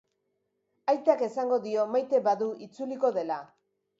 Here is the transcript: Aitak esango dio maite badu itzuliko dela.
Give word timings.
Aitak 0.93 1.21
esango 1.25 1.59
dio 1.67 1.85
maite 1.97 2.21
badu 2.31 2.49
itzuliko 2.69 3.15
dela. 3.21 3.41